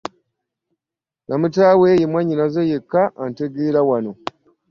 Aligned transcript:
Namutaawe 1.27 1.87
ye 2.01 2.05
mwannyinaze 2.11 2.61
yekka 2.71 3.01
antegeera 3.23 3.81
wano. 3.89 4.11